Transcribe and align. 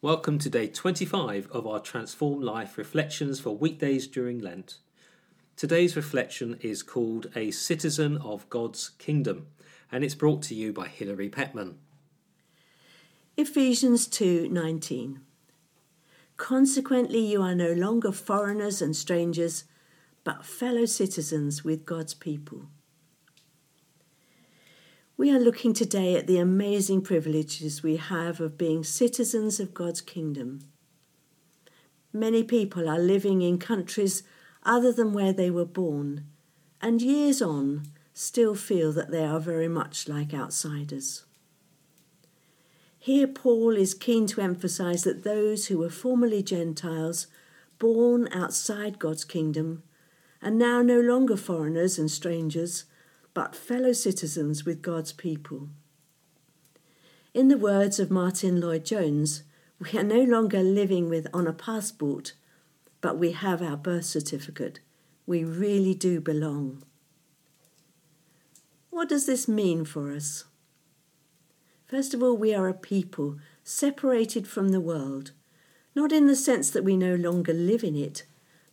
Welcome 0.00 0.38
to 0.38 0.48
day 0.48 0.68
25 0.68 1.48
of 1.50 1.66
our 1.66 1.80
Transformed 1.80 2.44
Life 2.44 2.78
reflections 2.78 3.40
for 3.40 3.56
weekdays 3.56 4.06
during 4.06 4.38
Lent. 4.38 4.78
Today's 5.56 5.96
reflection 5.96 6.56
is 6.60 6.84
called 6.84 7.32
A 7.34 7.50
Citizen 7.50 8.16
of 8.18 8.48
God's 8.48 8.90
Kingdom 8.98 9.48
and 9.90 10.04
it's 10.04 10.14
brought 10.14 10.42
to 10.42 10.54
you 10.54 10.72
by 10.72 10.86
Hilary 10.86 11.28
Pettman. 11.28 11.78
Ephesians 13.36 14.06
2:19 14.06 15.18
Consequently 16.36 17.26
you 17.26 17.42
are 17.42 17.56
no 17.56 17.72
longer 17.72 18.12
foreigners 18.12 18.80
and 18.80 18.94
strangers 18.94 19.64
but 20.22 20.46
fellow 20.46 20.84
citizens 20.84 21.64
with 21.64 21.84
God's 21.84 22.14
people. 22.14 22.68
We 25.18 25.32
are 25.32 25.40
looking 25.40 25.72
today 25.72 26.14
at 26.14 26.28
the 26.28 26.38
amazing 26.38 27.02
privileges 27.02 27.82
we 27.82 27.96
have 27.96 28.40
of 28.40 28.56
being 28.56 28.84
citizens 28.84 29.58
of 29.58 29.74
God's 29.74 30.00
kingdom. 30.00 30.60
Many 32.12 32.44
people 32.44 32.88
are 32.88 33.00
living 33.00 33.42
in 33.42 33.58
countries 33.58 34.22
other 34.62 34.92
than 34.92 35.12
where 35.12 35.32
they 35.32 35.50
were 35.50 35.64
born, 35.64 36.26
and 36.80 37.02
years 37.02 37.42
on 37.42 37.88
still 38.14 38.54
feel 38.54 38.92
that 38.92 39.10
they 39.10 39.24
are 39.24 39.40
very 39.40 39.66
much 39.66 40.06
like 40.06 40.32
outsiders. 40.32 41.24
Here, 42.96 43.26
Paul 43.26 43.76
is 43.76 43.94
keen 43.94 44.28
to 44.28 44.40
emphasize 44.40 45.02
that 45.02 45.24
those 45.24 45.66
who 45.66 45.78
were 45.78 45.90
formerly 45.90 46.44
Gentiles, 46.44 47.26
born 47.80 48.28
outside 48.30 49.00
God's 49.00 49.24
kingdom, 49.24 49.82
are 50.40 50.52
now 50.52 50.80
no 50.80 51.00
longer 51.00 51.36
foreigners 51.36 51.98
and 51.98 52.08
strangers 52.08 52.84
but 53.38 53.54
fellow 53.54 53.92
citizens 53.92 54.64
with 54.64 54.82
God's 54.82 55.12
people. 55.12 55.68
In 57.32 57.46
the 57.46 57.56
words 57.56 58.00
of 58.00 58.10
Martyn 58.10 58.60
Lloyd-Jones, 58.60 59.44
we 59.78 59.96
are 59.96 60.02
no 60.02 60.24
longer 60.24 60.60
living 60.60 61.08
with 61.08 61.28
on 61.32 61.46
a 61.46 61.52
passport, 61.52 62.32
but 63.00 63.16
we 63.16 63.30
have 63.30 63.62
our 63.62 63.76
birth 63.76 64.06
certificate. 64.06 64.80
We 65.24 65.44
really 65.44 65.94
do 65.94 66.20
belong. 66.20 66.82
What 68.90 69.08
does 69.08 69.26
this 69.26 69.46
mean 69.46 69.84
for 69.84 70.10
us? 70.10 70.42
First 71.86 72.14
of 72.14 72.24
all, 72.24 72.36
we 72.36 72.52
are 72.52 72.66
a 72.66 72.74
people 72.74 73.36
separated 73.62 74.48
from 74.48 74.70
the 74.70 74.80
world, 74.80 75.30
not 75.94 76.10
in 76.10 76.26
the 76.26 76.34
sense 76.34 76.70
that 76.70 76.82
we 76.82 76.96
no 76.96 77.14
longer 77.14 77.54
live 77.54 77.84
in 77.84 77.94
it, 77.94 78.24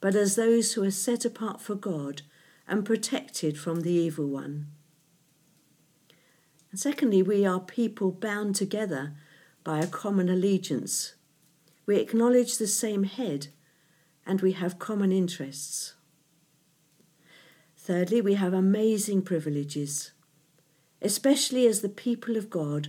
but 0.00 0.14
as 0.14 0.36
those 0.36 0.72
who 0.72 0.82
are 0.84 0.90
set 0.90 1.26
apart 1.26 1.60
for 1.60 1.74
God 1.74 2.22
and 2.66 2.84
protected 2.84 3.58
from 3.58 3.82
the 3.82 3.92
evil 3.92 4.26
one. 4.26 4.66
And 6.70 6.80
secondly, 6.80 7.22
we 7.22 7.46
are 7.46 7.60
people 7.60 8.10
bound 8.10 8.56
together 8.56 9.14
by 9.62 9.78
a 9.78 9.86
common 9.86 10.28
allegiance. 10.28 11.14
We 11.86 11.96
acknowledge 11.96 12.58
the 12.58 12.66
same 12.66 13.04
head 13.04 13.48
and 14.26 14.40
we 14.40 14.52
have 14.52 14.78
common 14.78 15.12
interests. 15.12 15.94
Thirdly, 17.76 18.20
we 18.20 18.34
have 18.34 18.54
amazing 18.54 19.22
privileges. 19.22 20.12
Especially 21.02 21.66
as 21.66 21.82
the 21.82 21.88
people 21.88 22.36
of 22.36 22.48
God, 22.48 22.88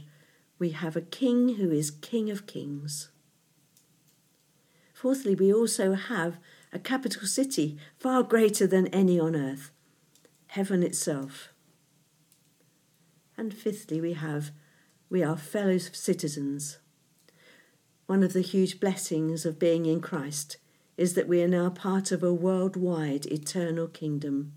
we 0.58 0.70
have 0.70 0.96
a 0.96 1.02
king 1.02 1.56
who 1.56 1.70
is 1.70 1.92
King 1.92 2.31
of 2.31 2.48
Kings. 2.48 3.09
Fourthly, 4.94 5.36
we 5.36 5.53
also 5.53 5.94
have 5.94 6.38
a 6.76 6.80
capital 6.80 7.26
city 7.26 7.78
far 7.98 8.22
greater 8.22 8.68
than 8.68 8.88
any 8.88 9.18
on 9.18 9.34
earth, 9.34 9.72
heaven 10.48 10.84
itself. 10.84 11.54
And 13.38 13.54
fifthly, 13.54 14.02
we 14.02 14.12
have 14.12 14.52
we 15.09 15.23
are 15.23 15.38
fellow 15.38 15.78
citizens. 15.78 16.80
One 18.08 18.23
of 18.23 18.34
the 18.34 18.42
huge 18.42 18.81
blessings 18.81 19.46
of 19.46 19.58
being 19.58 19.86
in 19.86 20.02
Christ 20.02 20.58
is 20.98 21.14
that 21.14 21.30
we 21.30 21.42
are 21.42 21.48
now 21.48 21.70
part 21.70 22.12
of 22.12 22.22
a 22.22 22.34
worldwide 22.34 23.26
eternal 23.28 23.88
kingdom, 23.88 24.52